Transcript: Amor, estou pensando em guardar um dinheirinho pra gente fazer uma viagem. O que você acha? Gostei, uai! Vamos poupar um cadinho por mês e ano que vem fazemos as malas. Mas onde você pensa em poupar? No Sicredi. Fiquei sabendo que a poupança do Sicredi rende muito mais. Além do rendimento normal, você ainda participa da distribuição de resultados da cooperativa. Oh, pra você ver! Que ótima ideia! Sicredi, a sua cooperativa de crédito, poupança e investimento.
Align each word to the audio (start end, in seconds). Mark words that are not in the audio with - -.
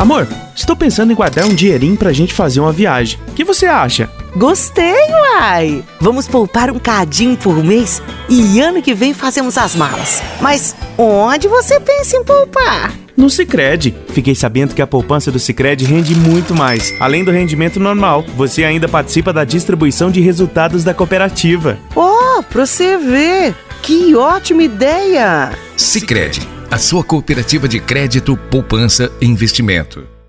Amor, 0.00 0.26
estou 0.56 0.74
pensando 0.74 1.12
em 1.12 1.14
guardar 1.14 1.44
um 1.44 1.54
dinheirinho 1.54 1.94
pra 1.94 2.10
gente 2.10 2.32
fazer 2.32 2.58
uma 2.58 2.72
viagem. 2.72 3.20
O 3.28 3.32
que 3.32 3.44
você 3.44 3.66
acha? 3.66 4.08
Gostei, 4.34 4.96
uai! 5.10 5.84
Vamos 6.00 6.26
poupar 6.26 6.70
um 6.70 6.78
cadinho 6.78 7.36
por 7.36 7.62
mês 7.62 8.00
e 8.26 8.58
ano 8.60 8.80
que 8.80 8.94
vem 8.94 9.12
fazemos 9.12 9.58
as 9.58 9.74
malas. 9.74 10.22
Mas 10.40 10.74
onde 10.96 11.48
você 11.48 11.78
pensa 11.78 12.16
em 12.16 12.24
poupar? 12.24 12.94
No 13.14 13.28
Sicredi. 13.28 13.94
Fiquei 14.08 14.34
sabendo 14.34 14.74
que 14.74 14.80
a 14.80 14.86
poupança 14.86 15.30
do 15.30 15.38
Sicredi 15.38 15.84
rende 15.84 16.14
muito 16.14 16.54
mais. 16.54 16.94
Além 16.98 17.22
do 17.22 17.30
rendimento 17.30 17.78
normal, 17.78 18.24
você 18.38 18.64
ainda 18.64 18.88
participa 18.88 19.34
da 19.34 19.44
distribuição 19.44 20.10
de 20.10 20.22
resultados 20.22 20.82
da 20.82 20.94
cooperativa. 20.94 21.78
Oh, 21.94 22.42
pra 22.42 22.64
você 22.64 22.96
ver! 22.96 23.54
Que 23.82 24.14
ótima 24.14 24.62
ideia! 24.62 25.50
Sicredi, 25.76 26.40
a 26.70 26.78
sua 26.78 27.02
cooperativa 27.02 27.66
de 27.66 27.80
crédito, 27.80 28.36
poupança 28.36 29.10
e 29.20 29.26
investimento. 29.26 30.19